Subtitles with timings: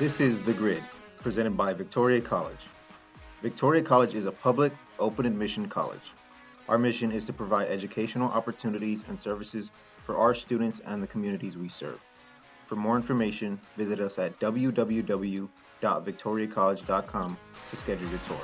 [0.00, 0.82] This is The Grid,
[1.18, 2.68] presented by Victoria College.
[3.42, 6.14] Victoria College is a public, open admission college.
[6.70, 9.70] Our mission is to provide educational opportunities and services
[10.04, 12.00] for our students and the communities we serve.
[12.66, 17.38] For more information, visit us at www.victoriacollege.com
[17.68, 18.40] to schedule your tour.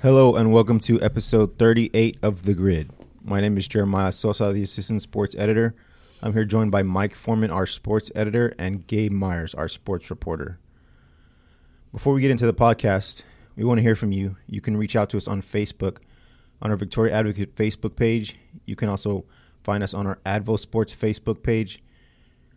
[0.00, 2.90] Hello and welcome to episode 38 of The Grid.
[3.22, 5.74] My name is Jeremiah Sosa, the assistant sports editor.
[6.24, 10.60] I'm here joined by Mike Forman, our sports editor, and Gabe Myers, our sports reporter.
[11.92, 13.22] Before we get into the podcast,
[13.56, 14.36] we want to hear from you.
[14.46, 15.96] You can reach out to us on Facebook,
[16.60, 18.36] on our Victoria Advocate Facebook page.
[18.64, 19.24] You can also
[19.64, 21.82] find us on our Advo Sports Facebook page,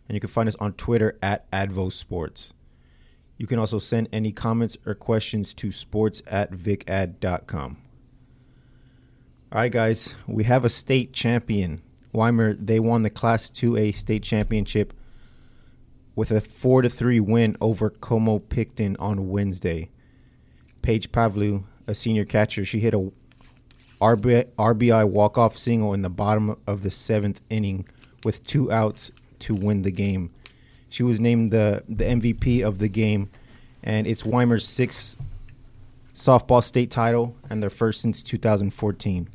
[0.08, 2.52] and you can find us on Twitter at Advo Sports.
[3.36, 7.78] You can also send any comments or questions to sports at vicad.com.
[9.50, 11.82] All right, guys, we have a state champion.
[12.16, 14.92] Weimar, they won the Class 2A state championship
[16.16, 19.90] with a 4 to 3 win over Como Pickton on Wednesday.
[20.82, 23.12] Paige Pavlu, a senior catcher, she hit a
[24.00, 27.86] RBI, RBI walk-off single in the bottom of the seventh inning
[28.24, 30.30] with two outs to win the game.
[30.88, 33.30] She was named the, the MVP of the game,
[33.82, 35.18] and it's Weimar's sixth
[36.14, 39.28] softball state title and their first since 2014.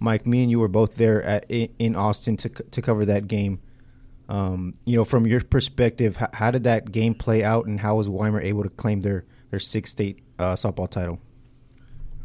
[0.00, 3.60] Mike, me and you were both there at, in Austin to to cover that game.
[4.28, 7.96] Um, you know, from your perspective, how, how, did that game play out, and how
[7.96, 11.18] was Weimar able to claim their their sixth state uh, softball title?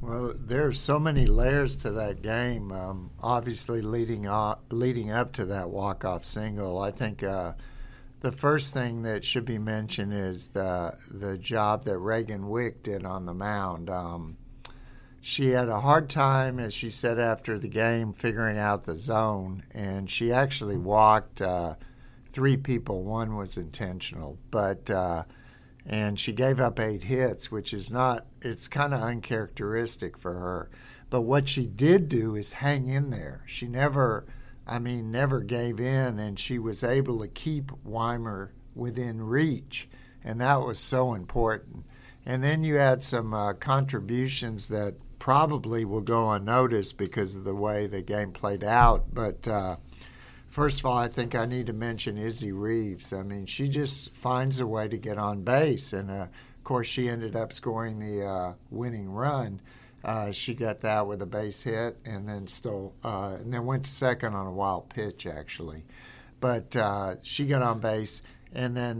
[0.02, 2.74] Well, there are so many layers to that game.
[2.74, 4.28] Um, obviously, leading
[4.70, 7.54] leading up to that walk off single, I think uh,
[8.20, 13.06] the first thing that should be mentioned is the the job that Reagan Wick did
[13.06, 13.90] on the mound.
[13.90, 14.38] Um,
[15.26, 19.64] she had a hard time, as she said after the game, figuring out the zone,
[19.72, 21.76] and she actually walked uh,
[22.32, 23.04] three people.
[23.04, 25.24] One was intentional, but uh,
[25.86, 28.25] and she gave up eight hits, which is not.
[28.42, 30.70] It's kind of uncharacteristic for her.
[31.09, 33.44] But what she did do is hang in there.
[33.46, 34.26] She never
[34.66, 39.90] I mean, never gave in, and she was able to keep Weimar within reach,
[40.24, 41.86] and that was so important.
[42.26, 47.56] And then you had some uh, contributions that probably will go unnoticed because of the
[47.56, 49.06] way the game played out.
[49.13, 49.78] But uh,
[50.50, 53.13] first of all, I think I need to mention Izzy Reeves.
[53.13, 56.88] I mean, she just finds a way to get on base, and uh, of course,
[56.88, 59.61] she ended up scoring the uh, winning run.
[60.03, 63.85] Uh, she got that with a base hit, and then still, uh, and then went
[63.85, 65.85] second on a wild pitch actually.
[66.41, 69.00] But uh, she got on base, and then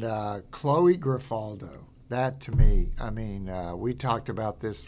[0.52, 1.84] Chloe Grifaldo.
[2.08, 4.88] That to me, I mean, we talked about this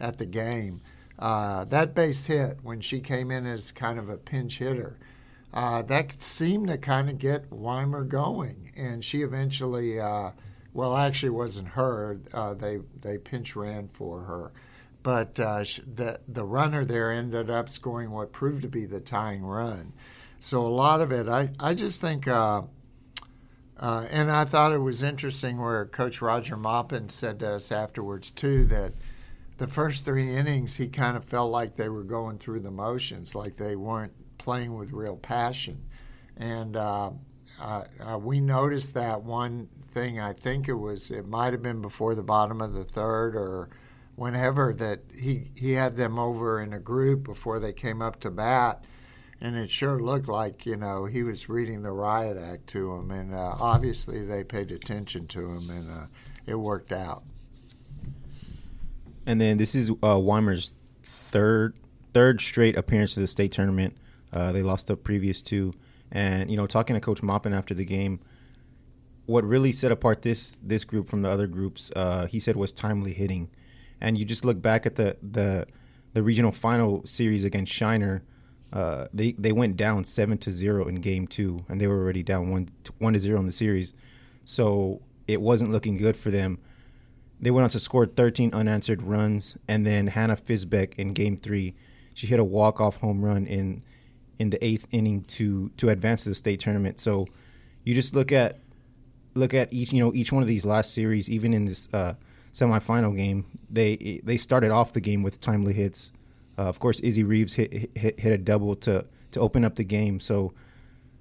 [0.00, 0.80] at the game.
[1.18, 4.98] that base hit when she came in as kind of a pinch hitter.
[5.52, 12.18] that seemed to kind of get Weimar going, and she eventually, well, actually, wasn't her.
[12.58, 14.52] they they pinch ran for her
[15.02, 15.64] but uh,
[15.94, 19.92] the the runner there ended up scoring what proved to be the tying run.
[20.40, 22.62] So a lot of it, I I just think, uh,
[23.78, 28.30] uh, and I thought it was interesting where Coach Roger Maupin said to us afterwards
[28.30, 28.92] too that
[29.58, 33.34] the first three innings he kind of felt like they were going through the motions,
[33.34, 35.84] like they weren't playing with real passion,
[36.36, 36.76] and.
[36.76, 37.10] Uh,
[37.60, 37.84] uh,
[38.20, 40.20] we noticed that one thing.
[40.20, 43.68] I think it was it might have been before the bottom of the third, or
[44.14, 48.30] whenever that he he had them over in a group before they came up to
[48.30, 48.84] bat,
[49.40, 53.10] and it sure looked like you know he was reading the riot act to them,
[53.10, 56.06] and uh, obviously they paid attention to him, and uh,
[56.46, 57.24] it worked out.
[59.28, 60.72] And then this is uh, Weimar's
[61.04, 61.74] third
[62.12, 63.96] third straight appearance to the state tournament.
[64.32, 65.72] Uh, they lost the previous two,
[66.10, 68.18] and you know talking to Coach Maupin after the game.
[69.26, 72.72] What really set apart this this group from the other groups, uh, he said, was
[72.72, 73.50] timely hitting
[74.00, 75.66] and you just look back at the the
[76.14, 78.22] the regional final series against Shiner,
[78.72, 82.22] uh, they they went down seven to zero in game two, and they were already
[82.22, 82.68] down one
[82.98, 83.92] one to zero in the series,
[84.44, 86.58] so it wasn't looking good for them.
[87.40, 91.74] They went on to score 13 unanswered runs, and then Hannah Fisbeck in game three,
[92.14, 93.82] she hit a walk off home run in
[94.38, 97.00] in the eighth inning to to advance to the state tournament.
[97.00, 97.26] So
[97.84, 98.58] you just look at
[99.34, 101.88] look at each you know each one of these last series, even in this.
[101.92, 102.14] Uh,
[102.58, 106.12] semifinal game, they they started off the game with timely hits.
[106.58, 109.84] Uh, of course, Izzy Reeves hit, hit hit a double to to open up the
[109.84, 110.20] game.
[110.20, 110.52] So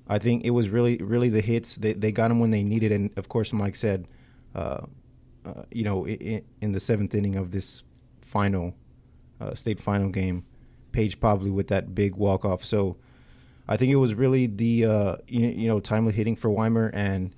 [0.08, 1.76] I think it was really really the hits.
[1.76, 4.08] They they got them when they needed, and of course, Mike said,
[4.56, 4.82] uh,
[5.48, 7.84] uh, you know, in, in, the seventh inning of this
[8.22, 8.74] final
[9.40, 10.46] uh, state final game,
[10.92, 12.66] Paige Pavlu with that big walk off.
[12.66, 12.98] So
[13.68, 17.34] I think it was really the uh, you, you know timely hitting for Weimar and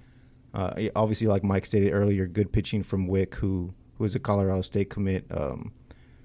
[0.53, 4.61] uh, obviously like Mike stated earlier, good pitching from Wick, who who is a Colorado
[4.61, 5.25] State commit.
[5.29, 5.71] Um,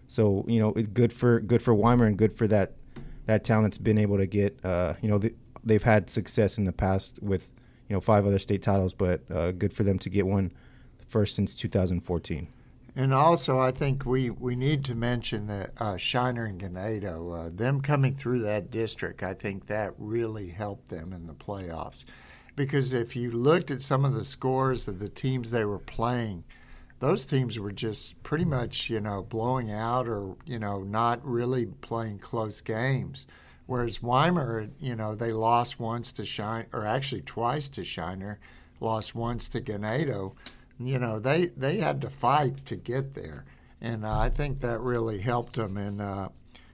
[0.07, 2.73] so you know, it, good for good for Weimar and good for that
[3.27, 4.59] that talent's been able to get.
[4.65, 7.53] Uh, you know, the, they've had success in the past with
[7.89, 10.53] you know five other state titles, but uh, good for them to get one
[11.15, 12.49] first since 2014.
[12.97, 17.51] And also, I think we, we need to mention that uh, Shiner and Ganado, uh,
[17.55, 22.05] them coming through that district, I think that really helped them in the playoffs.
[22.57, 26.43] Because if you looked at some of the scores of the teams they were playing,
[26.99, 31.67] those teams were just pretty much, you know, blowing out or, you know, not really
[31.67, 33.29] playing close games.
[33.67, 38.41] Whereas Weimar, you know, they lost once to Shiner, or actually twice to Shiner,
[38.81, 40.33] lost once to Ganado
[40.79, 43.45] you know, they, they had to fight to get there.
[43.81, 45.77] And uh, I think that really helped them.
[45.77, 46.29] And uh,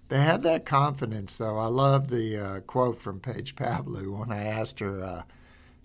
[0.09, 1.59] they had that confidence, though.
[1.59, 5.23] I love the uh, quote from Paige Pavlu when I asked her, uh,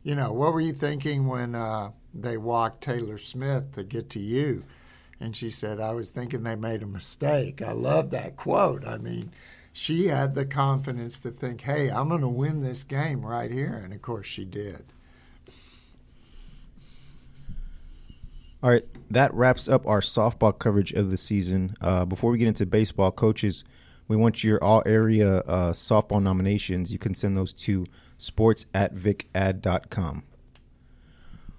[0.04, 4.20] you know, what were you thinking when uh, they walked Taylor Smith to get to
[4.20, 4.64] you?
[5.20, 7.62] And she said, I was thinking they made a mistake.
[7.62, 8.86] I love that quote.
[8.86, 9.32] I mean,
[9.72, 13.82] she had the confidence to think, hey, I'm going to win this game right here.
[13.84, 14.86] And of course, she did.
[18.66, 21.76] All right, that wraps up our softball coverage of the season.
[21.82, 23.64] Uh, before we get into baseball, coaches,
[24.08, 26.92] we want your all area uh, softball nominations.
[26.92, 27.86] You can send those to
[28.18, 30.24] sports at vicad.com.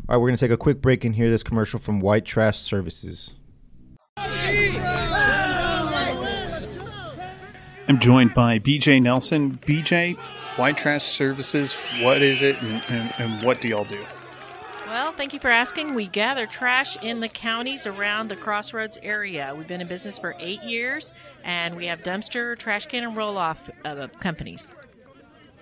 [0.08, 2.24] All right, we're going to take a quick break and hear this commercial from White
[2.24, 3.30] Trash Services.
[7.86, 9.58] I'm joined by BJ Nelson.
[9.58, 10.16] BJ,
[10.56, 14.04] White Trash Services, what is it and, and, and what do y'all do?
[15.16, 15.94] Thank you for asking.
[15.94, 19.54] We gather trash in the counties around the Crossroads area.
[19.56, 23.38] We've been in business for eight years, and we have dumpster, trash can, and roll
[23.38, 24.74] off uh, companies.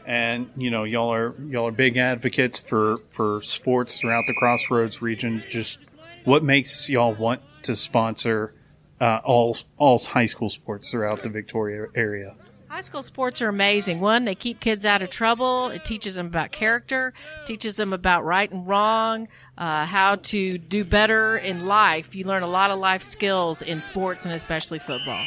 [0.04, 5.00] And you know, y'all are y'all are big advocates for for sports throughout the Crossroads
[5.00, 5.44] region.
[5.48, 5.78] Just
[6.24, 8.54] what makes y'all want to sponsor
[9.00, 12.34] uh, all all high school sports throughout the Victoria area?
[12.74, 14.00] High school sports are amazing.
[14.00, 15.68] One, they keep kids out of trouble.
[15.68, 17.14] It teaches them about character,
[17.46, 22.16] teaches them about right and wrong, uh, how to do better in life.
[22.16, 25.24] You learn a lot of life skills in sports and especially football.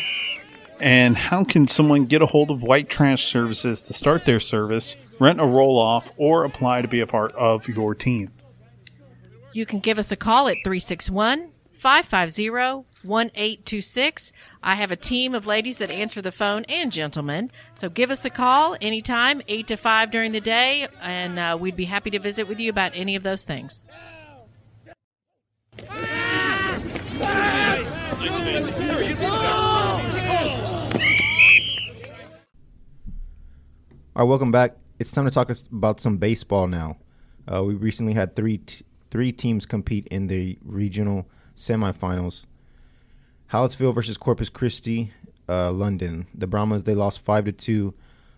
[0.81, 4.97] And how can someone get a hold of White Trash Services to start their service,
[5.17, 8.29] rent a roll off, or apply to be a part of your team?
[9.53, 12.49] You can give us a call at 361 550
[13.03, 14.31] 1826.
[14.63, 17.51] I have a team of ladies that answer the phone and gentlemen.
[17.73, 21.75] So give us a call anytime, 8 to 5 during the day, and uh, we'd
[21.75, 23.81] be happy to visit with you about any of those things.
[34.17, 34.75] All right, welcome back.
[34.97, 36.97] It's time to talk about some baseball now.
[37.51, 42.45] Uh, we recently had three t- three teams compete in the regional semifinals.
[43.51, 45.13] Hallettsville versus Corpus Christi,
[45.47, 46.27] uh, London.
[46.33, 47.93] The Brahmas they lost five to two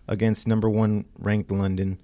[0.06, 1.98] against number one ranked London.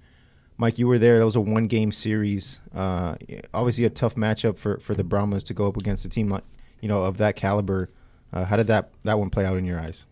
[0.57, 1.19] Mike, you were there.
[1.19, 2.59] That was a one game series.
[2.73, 3.15] Uh,
[3.53, 6.43] obviously, a tough matchup for, for the Brahmas to go up against a team like
[6.81, 7.89] you know of that caliber.
[8.33, 10.05] Uh, how did that that one play out in your eyes?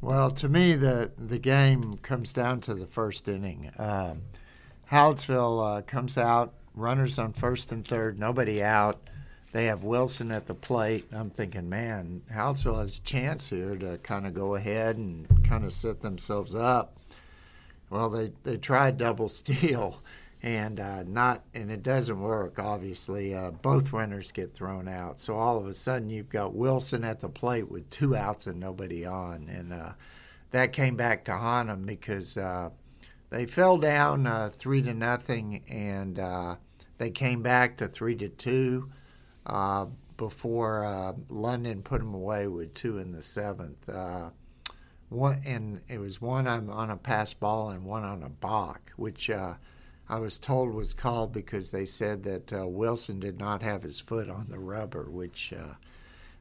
[0.00, 3.70] Well, to me, the the game comes down to the first inning.
[3.78, 4.22] Um,
[4.90, 9.00] Hallettsville uh, comes out, runners on first and third, nobody out.
[9.52, 11.06] They have Wilson at the plate.
[11.12, 15.64] I'm thinking, man, Hallettsville has a chance here to kind of go ahead and kind
[15.64, 16.96] of set themselves up.
[17.88, 20.00] Well, they, they tried double steal
[20.42, 22.60] and uh, not and it doesn't work.
[22.60, 25.20] Obviously, uh, both runners get thrown out.
[25.20, 28.60] So all of a sudden, you've got Wilson at the plate with two outs and
[28.60, 29.92] nobody on, and uh,
[30.52, 32.70] that came back to haunt them because uh,
[33.30, 36.56] they fell down uh, three to nothing, and uh,
[36.98, 38.90] they came back to three to two
[39.46, 43.88] uh, before uh, London put them away with two in the seventh.
[43.88, 44.30] Uh,
[45.08, 49.28] one and it was one on a pass ball and one on a balk, which
[49.28, 49.54] uh,
[50.08, 53.98] I was told was called because they said that uh, Wilson did not have his
[53.98, 55.52] foot on the rubber, which.
[55.52, 55.74] Uh,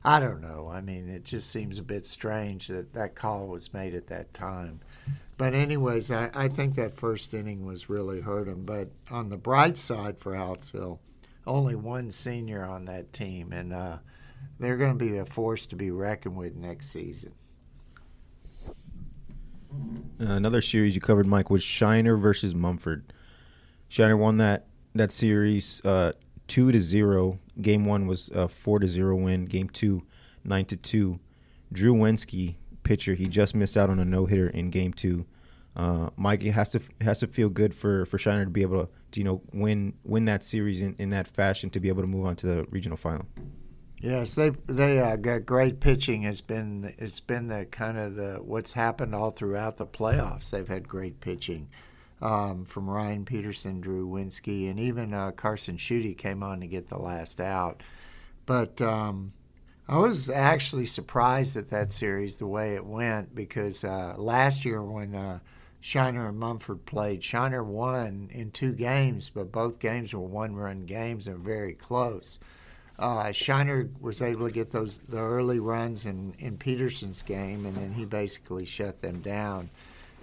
[0.04, 0.70] I don't know.
[0.72, 4.34] I mean, it just seems a bit strange that that call was made at that
[4.34, 4.80] time.
[5.38, 8.64] But anyways, I, I think that first inning was really hurt him.
[8.66, 11.00] But on the bright side for Hallettsville,
[11.50, 13.98] only one senior on that team, and uh,
[14.60, 17.34] they're going to be a force to be reckoned with next season.
[20.22, 23.12] Uh, another series you covered, Mike, was Shiner versus Mumford.
[23.88, 26.14] Shiner won that that series uh,
[26.48, 27.40] two to zero.
[27.62, 29.46] Game one was a four to zero win.
[29.46, 30.04] Game two,
[30.44, 31.20] nine to two.
[31.72, 35.26] Drew Wensky, pitcher, he just missed out on a no hitter in game two.
[35.76, 38.86] Uh, Mike, it has to has to feel good for for Shiner to be able
[38.86, 42.02] to, to you know win win that series in, in that fashion to be able
[42.02, 43.26] to move on to the regional final.
[43.98, 46.24] Yes, they they uh, got great pitching.
[46.24, 50.52] Has been it's been the kind of the what's happened all throughout the playoffs.
[50.52, 51.70] They've had great pitching
[52.22, 56.88] um, from Ryan Peterson, Drew Winsky, and even uh, Carson Schutte came on to get
[56.88, 57.84] the last out.
[58.46, 59.34] But um,
[59.88, 64.82] I was actually surprised at that series the way it went because uh, last year
[64.82, 65.40] when uh,
[65.82, 71.28] Shiner and Mumford played, Shiner won in two games, but both games were one-run games
[71.28, 72.40] and very close.
[72.98, 77.76] Uh, Shiner was able to get those the early runs in, in Peterson's game, and
[77.78, 79.70] then he basically shut them down.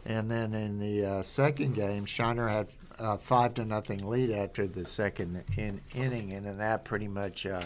[0.04, 4.66] And then in the uh, second game, Shiner had a five to nothing lead after
[4.66, 7.62] the second in, inning, and then that pretty much uh,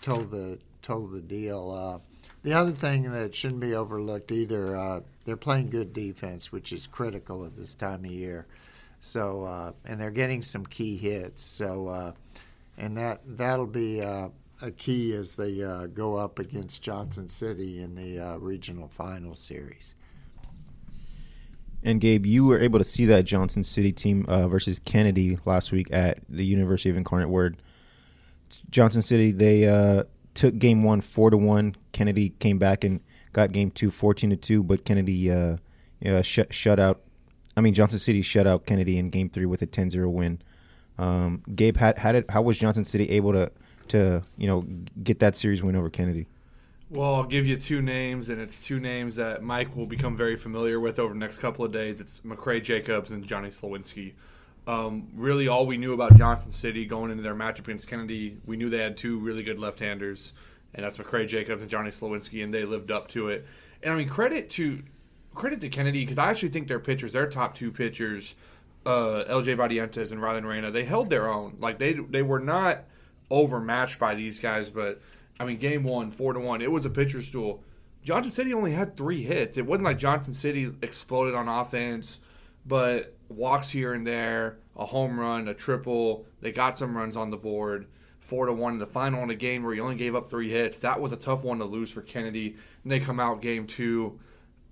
[0.00, 2.00] told the told the deal.
[2.44, 6.86] The other thing that shouldn't be overlooked either, uh, they're playing good defense, which is
[6.86, 8.46] critical at this time of year.
[9.00, 11.42] So, uh, and they're getting some key hits.
[11.42, 12.12] So, uh,
[12.76, 14.28] and that that'll be uh,
[14.60, 19.34] a key as they uh, go up against Johnson City in the uh, regional final
[19.34, 19.94] series.
[21.82, 25.88] And Gabe, you were able to see that Johnson City team versus Kennedy last week
[25.90, 27.56] at the University of Incarnate Word.
[28.70, 29.66] Johnson City they
[30.34, 31.76] took game one four to one.
[31.92, 33.00] Kennedy came back and
[33.32, 35.56] got game two 14 to two, but Kennedy uh,
[36.22, 37.00] sh- shut out.
[37.56, 40.40] I mean Johnson City shut out Kennedy in game three with a 10-0 win.
[40.98, 43.50] Um, Gabe, how, how did how was Johnson City able to
[43.88, 44.64] to you know
[45.02, 46.26] get that series win over Kennedy?
[46.90, 50.36] Well, I'll give you two names, and it's two names that Mike will become very
[50.36, 52.00] familiar with over the next couple of days.
[52.00, 54.12] It's McCray Jacobs and Johnny Slowinski.
[54.66, 58.56] Um, really, all we knew about Johnson City going into their matchup against Kennedy, we
[58.56, 60.32] knew they had two really good left-handers,
[60.74, 63.46] and that's McCray Jacobs and Johnny Slowinski, and they lived up to it.
[63.82, 64.82] And I mean, credit to
[65.34, 68.34] credit to Kennedy because I actually think their pitchers, their top two pitchers,
[68.86, 71.56] uh, LJ Vadientes and Rylan Reyna, they held their own.
[71.60, 72.84] Like they they were not
[73.30, 75.00] overmatched by these guys, but
[75.38, 77.62] I mean, game one, four to one, it was a pitcher's duel.
[78.02, 79.56] Johnson City only had three hits.
[79.56, 82.20] It wasn't like Johnson City exploded on offense,
[82.66, 86.26] but walks here and there, a home run, a triple.
[86.40, 87.86] They got some runs on the board.
[88.20, 90.50] Four to one in the final in a game where he only gave up three
[90.50, 90.80] hits.
[90.80, 92.56] That was a tough one to lose for Kennedy.
[92.82, 94.18] And they come out game two.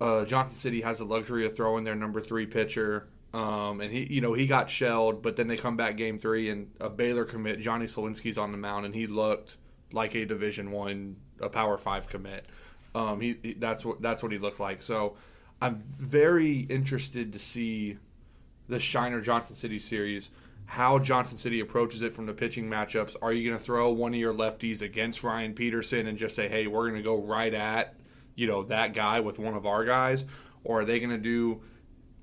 [0.00, 3.09] Uh, Johnson City has the luxury of throwing their number three pitcher.
[3.35, 6.50] Um, and he, you know, he got shelled, but then they come back game three
[6.50, 9.56] and a Baylor commit, Johnny Slowinski's on the mound, and he looked
[9.92, 12.47] like a Division One, a Power Five commit.
[12.94, 14.82] Um, he, he, that's what that's what he looked like.
[14.82, 15.16] So
[15.62, 17.99] I'm very interested to see
[18.73, 20.31] the Shiner Johnson City series.
[20.64, 23.14] How Johnson City approaches it from the pitching matchups.
[23.21, 26.49] Are you going to throw one of your lefties against Ryan Peterson and just say,
[26.49, 27.95] "Hey, we're going to go right at
[28.35, 30.25] you know that guy with one of our guys,"
[30.64, 31.61] or are they going to do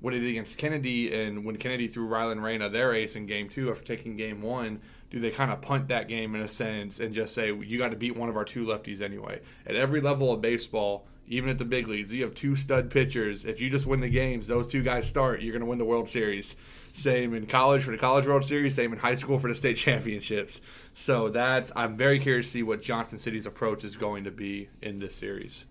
[0.00, 3.48] what he did against Kennedy and when Kennedy threw Rylan Reyna their ace in game
[3.48, 4.80] two after taking game one?
[5.10, 7.88] do they kind of punt that game in a sense and just say you got
[7.88, 9.40] to beat one of our two lefties anyway?
[9.66, 13.44] At every level of baseball, even at the big leagues, you have two stud pitchers.
[13.44, 15.84] If you just win the games, those two guys start, you're going to win the
[15.84, 16.56] World Series.
[16.92, 19.76] Same in college for the College World Series, same in high school for the state
[19.76, 20.60] championships.
[20.92, 24.68] So that's I'm very curious to see what Johnson City's approach is going to be
[24.82, 25.66] in this series.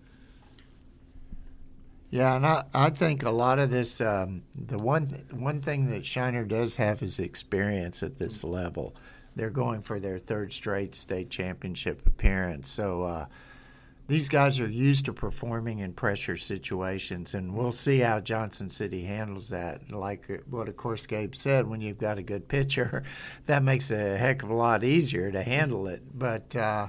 [2.08, 6.06] Yeah, and I, I think a lot of this, um, the one one thing that
[6.06, 8.96] Shiner does have is experience at this level
[9.36, 12.68] they're going for their third straight state championship appearance.
[12.68, 13.26] So uh,
[14.10, 19.04] these guys are used to performing in pressure situations, and we'll see how Johnson City
[19.04, 19.88] handles that.
[19.92, 23.04] Like uh, what, of course, Gabe said, when you've got a good pitcher,
[23.46, 26.02] that makes a heck of a lot easier to handle it.
[26.12, 26.88] But uh,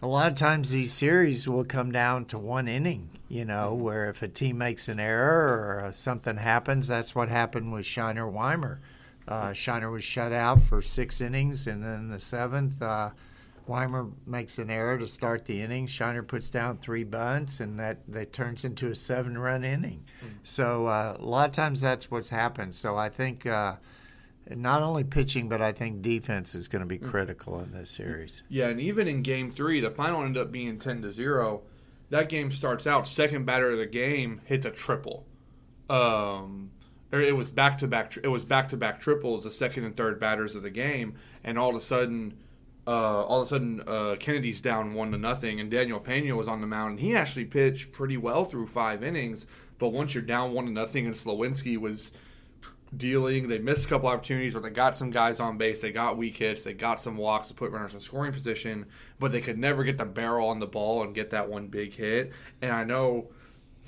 [0.00, 4.08] a lot of times these series will come down to one inning, you know, where
[4.08, 8.28] if a team makes an error or uh, something happens, that's what happened with Shiner
[8.28, 8.80] Weimar.
[9.26, 13.10] Uh, Shiner was shut out for six innings, and then the seventh, uh,
[13.66, 15.86] Weimar makes an error to start the inning.
[15.86, 20.04] Shiner puts down three bunts, and that, that turns into a seven run inning.
[20.42, 22.74] So uh, a lot of times that's what's happened.
[22.74, 23.76] So I think uh,
[24.50, 27.08] not only pitching, but I think defense is going to be mm.
[27.08, 28.42] critical in this series.
[28.48, 31.62] Yeah, and even in game three, the final ended up being 10 to 0.
[32.10, 35.26] That game starts out, second batter of the game hits a triple.
[35.88, 36.70] Um,
[37.12, 38.16] or it was back to back.
[38.22, 41.14] It was back to back triples, the second and third batters of the game,
[41.44, 42.34] and all of a sudden,
[42.86, 42.90] uh,
[43.24, 46.60] all of a sudden, uh, Kennedy's down one to nothing, and Daniel Pena was on
[46.60, 49.46] the mound, and he actually pitched pretty well through five innings.
[49.78, 52.12] But once you're down one to nothing, and Slowinski was
[52.96, 56.18] dealing, they missed a couple opportunities or they got some guys on base, they got
[56.18, 58.86] weak hits, they got some walks to put runners in scoring position,
[59.18, 61.94] but they could never get the barrel on the ball and get that one big
[61.94, 62.32] hit.
[62.60, 63.30] And I know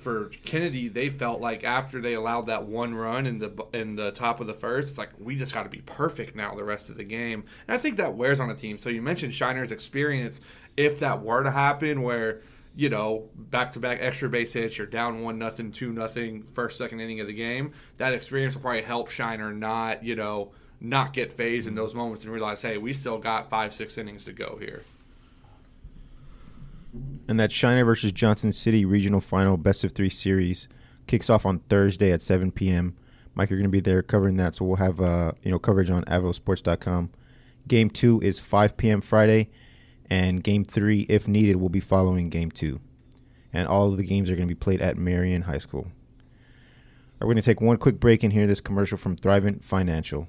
[0.05, 4.13] for Kennedy, they felt like after they allowed that one run in the in the
[4.13, 6.91] top of the first, it's like we just got to be perfect now the rest
[6.91, 7.45] of the game.
[7.67, 8.79] And I think that wears on a team.
[8.79, 10.41] So you mentioned Shiner's experience.
[10.77, 12.43] If that were to happen, where
[12.77, 16.79] you know back to back extra base hits, you're down one nothing, two nothing, first
[16.79, 21.15] second inning of the game, that experience will probably help Shiner not you know not
[21.15, 24.33] get phased in those moments and realize, hey, we still got five six innings to
[24.33, 24.83] go here.
[27.27, 30.69] And that Shiner versus Johnson City regional final best of three series
[31.07, 32.97] kicks off on Thursday at 7 p.m.
[33.35, 35.91] Mike, you're going to be there covering that, so we'll have uh, you know coverage
[35.91, 37.11] on AdvoSports.com.
[37.67, 39.01] Game two is 5 p.m.
[39.01, 39.51] Friday,
[40.09, 42.81] and game three, if needed, will be following game two.
[43.53, 45.89] And all of the games are going to be played at Marion High School.
[47.21, 50.29] We're going to take one quick break and hear this commercial from Thrivent Financial.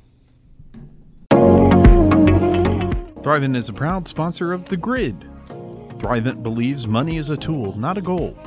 [3.22, 5.28] Thrivent is a proud sponsor of The Grid
[5.98, 8.38] Thrivent believes money is a tool, not a goal.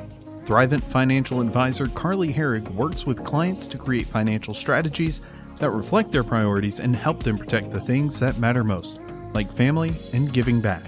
[0.44, 5.20] Thrivent financial advisor Carly Herrig works with clients to create financial strategies
[5.58, 9.00] that reflect their priorities and help them protect the things that matter most,
[9.34, 10.82] like family and giving back.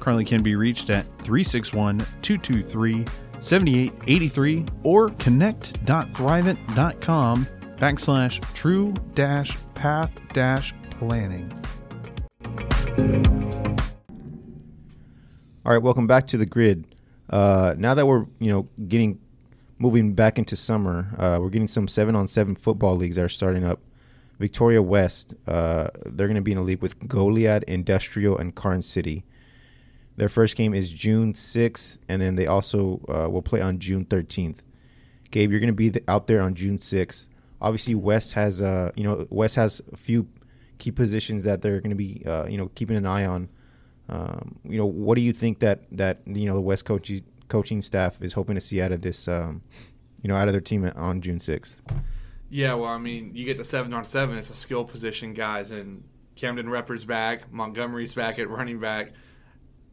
[0.00, 3.04] Carly can be reached at 361 223
[3.38, 7.46] 7883 or connect.thrivent.com
[7.78, 11.52] backslash true dash path dash planning.
[15.66, 16.94] All right, welcome back to the grid.
[17.30, 19.18] Uh, now that we're you know getting
[19.78, 23.30] moving back into summer, uh, we're getting some seven on seven football leagues that are
[23.30, 23.80] starting up.
[24.38, 28.86] Victoria West, uh, they're going to be in a league with Goliad, Industrial, and Karns
[28.86, 29.24] City.
[30.18, 34.04] Their first game is June 6th, and then they also uh, will play on June
[34.04, 34.58] 13th.
[35.30, 37.26] Gabe, you're going to be the, out there on June 6th.
[37.62, 40.28] Obviously, West has uh, you know West has a few
[40.76, 43.48] key positions that they're going to be uh, you know keeping an eye on.
[44.08, 47.82] Um, you know, what do you think that that you know the West coaching coaching
[47.82, 49.62] staff is hoping to see out of this, um,
[50.22, 51.80] you know, out of their team on June sixth?
[52.50, 54.36] Yeah, well, I mean, you get the seven on seven.
[54.38, 56.04] It's a skill position, guys, and
[56.36, 59.12] Camden Repper's back, Montgomery's back at running back,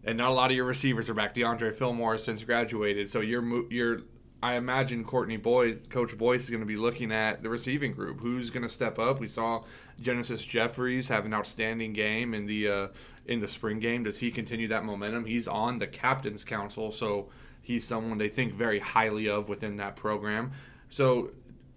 [0.03, 1.33] and not a lot of your receivers are back.
[1.33, 3.99] DeAndre Fillmore since graduated, so you're you're.
[4.43, 8.21] I imagine Courtney Boyce, Coach Boyce, is going to be looking at the receiving group.
[8.21, 9.19] Who's going to step up?
[9.19, 9.63] We saw
[9.99, 12.87] Genesis Jeffries have an outstanding game in the uh,
[13.27, 14.03] in the spring game.
[14.03, 15.25] Does he continue that momentum?
[15.25, 17.29] He's on the captain's council, so
[17.61, 20.51] he's someone they think very highly of within that program.
[20.89, 21.31] So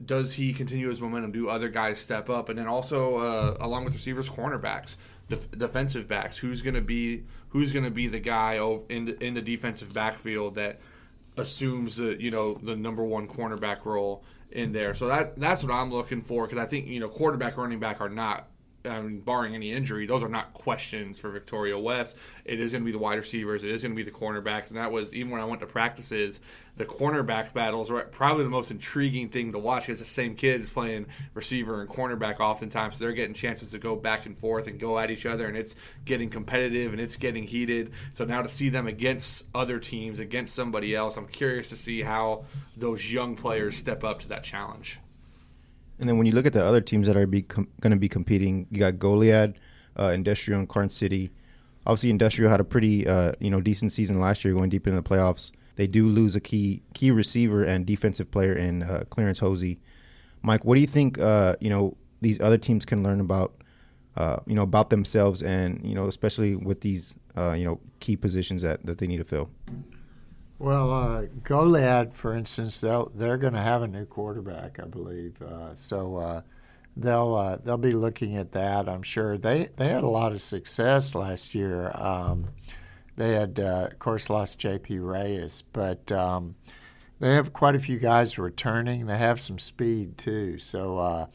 [0.04, 1.32] does he continue his momentum?
[1.32, 2.48] Do other guys step up?
[2.48, 4.96] And then also, uh, along with receivers, cornerbacks,
[5.28, 6.38] def- defensive backs.
[6.38, 8.54] Who's going to be who's going to be the guy
[8.88, 10.80] in the, in the defensive backfield that
[11.36, 14.94] assumes the you know the number one cornerback role in there?
[14.94, 18.00] So that that's what I'm looking for because I think you know quarterback, running back
[18.00, 18.48] are not
[18.86, 22.18] I mean, barring any injury, those are not questions for Victoria West.
[22.44, 23.64] It is going to be the wide receivers.
[23.64, 25.66] It is going to be the cornerbacks, and that was even when I went to
[25.66, 26.40] practices.
[26.76, 30.68] The cornerback battles were probably the most intriguing thing to watch because the same kids
[30.68, 34.78] playing receiver and cornerback oftentimes, so they're getting chances to go back and forth and
[34.78, 37.92] go at each other, and it's getting competitive and it's getting heated.
[38.12, 42.02] So now to see them against other teams, against somebody else, I'm curious to see
[42.02, 42.44] how
[42.76, 44.98] those young players step up to that challenge.
[45.98, 48.08] And then when you look at the other teams that are com- going to be
[48.08, 49.54] competing, you got Goliad,
[49.98, 51.30] uh, Industrial, and Karns City.
[51.86, 55.00] Obviously, Industrial had a pretty uh, you know decent season last year, going deep into
[55.00, 55.52] the playoffs.
[55.76, 59.78] They do lose a key key receiver and defensive player in uh, Clarence Hosey.
[60.42, 61.18] Mike, what do you think?
[61.18, 63.54] Uh, you know these other teams can learn about
[64.16, 68.16] uh, you know about themselves, and you know especially with these uh, you know key
[68.16, 69.50] positions that that they need to fill.
[70.58, 75.42] Well, uh, Goliad, for instance, they'll, they're going to have a new quarterback, I believe.
[75.42, 76.40] Uh, so uh,
[76.96, 78.88] they'll uh, they'll be looking at that.
[78.88, 81.90] I'm sure they they had a lot of success last year.
[81.94, 82.50] Um,
[83.16, 84.98] they had, uh, of course, lost J.P.
[84.98, 86.54] Reyes, but um,
[87.20, 89.06] they have quite a few guys returning.
[89.06, 91.26] They have some speed too, so uh,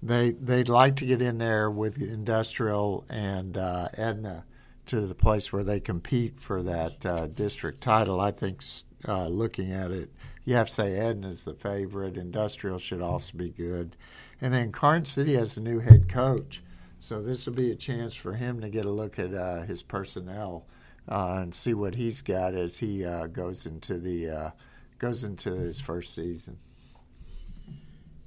[0.00, 4.44] they they'd like to get in there with Industrial and Edna
[4.90, 8.20] to the place where they compete for that uh, district title.
[8.20, 8.64] I think
[9.06, 10.10] uh, looking at it,
[10.44, 12.16] you have to say Edna's the favorite.
[12.16, 13.96] Industrial should also be good.
[14.40, 16.62] And then Karns City has a new head coach.
[16.98, 19.84] So this will be a chance for him to get a look at uh, his
[19.84, 20.66] personnel
[21.08, 24.50] uh, and see what he's got as he uh, goes into the uh,
[24.98, 26.58] goes into his first season.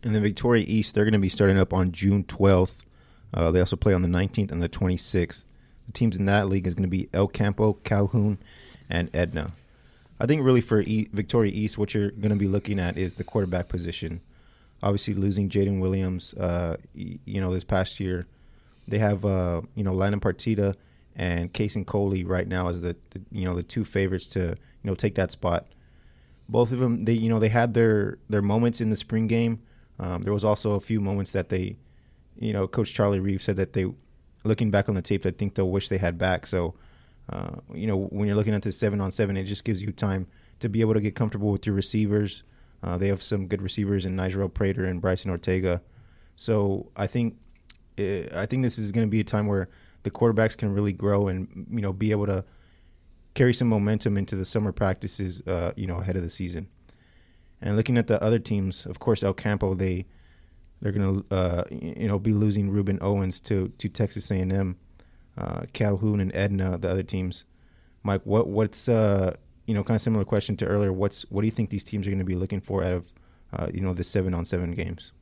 [0.01, 2.83] And then Victoria East, they're going to be starting up on June 12th.
[3.33, 5.43] they also play on the 19th and the 26th.
[5.87, 8.37] The teams in that league is going to be El Campo, Calhoun,
[8.89, 9.53] and Edna.
[10.19, 13.15] I think really for e- Victoria East, what you're going to be looking at is
[13.15, 14.21] the quarterback position.
[14.81, 18.25] Obviously, losing Jaden Williams, uh, you know, this past year,
[18.87, 20.75] they have uh, you know Landon Partida
[21.15, 24.55] and Kason Coley right now as the, the, you know the two favorites to you
[24.83, 25.67] know take that spot.
[26.49, 29.61] both of them, they you know they had their their moments in the spring game.
[29.99, 31.77] Um, there was also a few moments that they,
[32.39, 33.85] you know, Coach Charlie Reeve said that they,
[34.43, 36.47] looking back on the tape, I think they'll wish they had back.
[36.47, 36.75] So,
[37.29, 39.91] uh, you know, when you're looking at this seven on seven, it just gives you
[39.91, 40.27] time
[40.59, 42.43] to be able to get comfortable with your receivers.
[42.81, 45.81] Uh, they have some good receivers in Nigel Prater and Bryson Ortega.
[46.35, 47.37] So I think
[47.97, 49.69] eh, I think this is going to be a time where
[50.03, 52.43] the quarterbacks can really grow and you know be able to
[53.33, 56.67] carry some momentum into the summer practices, uh, you know, ahead of the season.
[57.61, 60.05] And looking at the other teams, of course, El Campo they
[60.83, 64.75] they're going to uh, you know be losing Rueben Owens to to Texas A&M,
[65.37, 67.45] uh, Calhoun and Edna, the other teams.
[68.03, 69.33] Mike, what what's uh,
[69.65, 70.91] you know kind of similar question to earlier?
[70.91, 73.05] What's what do you think these teams are going to be looking for out of
[73.53, 75.13] uh, you know the seven on seven games?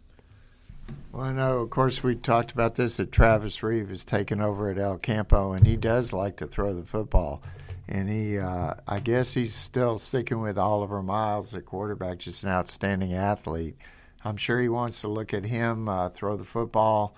[1.12, 4.72] Well, I know, of course, we talked about this that Travis Reeve has taken over
[4.72, 7.44] at El Campo, and he does like to throw the football.
[7.88, 12.50] And he, uh, I guess he's still sticking with Oliver Miles, the quarterback, just an
[12.50, 13.76] outstanding athlete.
[14.24, 17.16] I'm sure he wants to look at him uh, throw the football,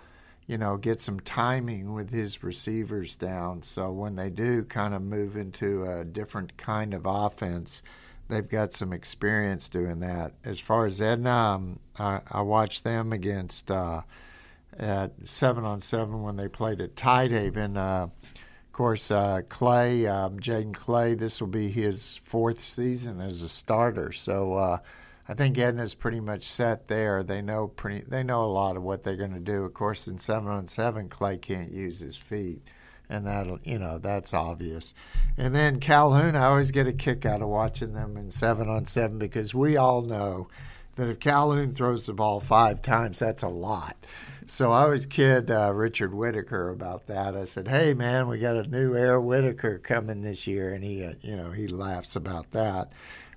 [0.47, 3.63] you know, get some timing with his receivers down.
[3.63, 7.81] So when they do kind of move into a different kind of offense,
[8.29, 10.33] they've got some experience doing that.
[10.43, 14.01] As far as Edna, um, I, I, watched them against uh,
[14.77, 17.77] at seven on seven when they played at Tidehaven.
[17.77, 23.43] Uh, of course, uh, Clay, um, Jaden Clay, this will be his fourth season as
[23.43, 24.11] a starter.
[24.11, 24.77] So uh,
[25.27, 27.23] I think Edna's pretty much set there.
[27.23, 29.63] They know pretty, they know a lot of what they're going to do.
[29.63, 32.61] Of course, in seven on seven, Clay can't use his feet
[33.09, 34.93] and that'll you know that's obvious.
[35.37, 38.85] And then Calhoun, I always get a kick out of watching them in seven on
[38.85, 40.47] seven because we all know
[40.95, 43.95] that if Calhoun throws the ball five times, that's a lot.
[44.45, 47.35] So I always kid uh, Richard Whitaker about that.
[47.35, 51.03] I said, "Hey man, we got a new Air Whitaker coming this year," and he,
[51.05, 52.91] uh, you know, he laughs about that.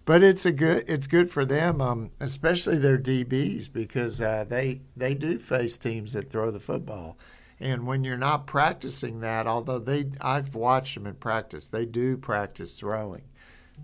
[0.07, 4.81] But it's a good, it's good for them, um, especially their DBs because uh, they
[4.97, 7.19] they do face teams that throw the football.
[7.59, 12.17] And when you're not practicing that, although they, I've watched them in practice, they do
[12.17, 13.25] practice throwing.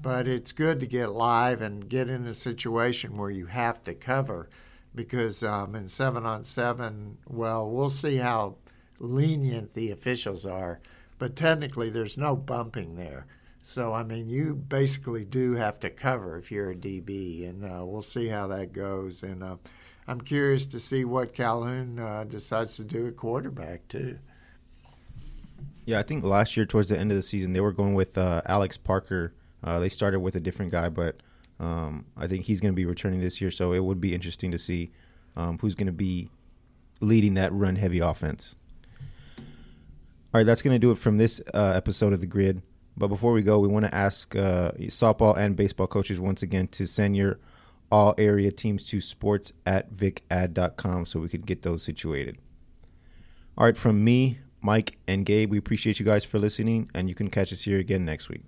[0.00, 3.94] But it's good to get live and get in a situation where you have to
[3.94, 4.48] cover
[4.94, 8.56] because um, in seven on seven, well, we'll see how
[9.00, 10.80] lenient the officials are,
[11.18, 13.26] but technically there's no bumping there.
[13.62, 17.84] So, I mean, you basically do have to cover if you're a DB, and uh,
[17.84, 19.22] we'll see how that goes.
[19.22, 19.56] And uh,
[20.08, 24.18] I'm curious to see what Calhoun uh, decides to do at quarterback too.
[25.84, 28.18] Yeah, I think last year towards the end of the season they were going with
[28.18, 29.32] uh, Alex Parker.
[29.62, 31.16] Uh, they started with a different guy, but
[31.60, 33.52] um, I think he's going to be returning this year.
[33.52, 34.90] So it would be interesting to see
[35.36, 36.28] um, who's going to be
[37.00, 38.56] leading that run-heavy offense.
[39.38, 42.62] All right, that's going to do it from this uh, episode of the Grid.
[42.96, 46.68] But before we go, we want to ask uh, softball and baseball coaches once again
[46.68, 47.38] to send your
[47.90, 52.38] all area teams to sports at vicad.com so we could get those situated.
[53.56, 57.14] All right, from me, Mike, and Gabe, we appreciate you guys for listening, and you
[57.14, 58.44] can catch us here again next week.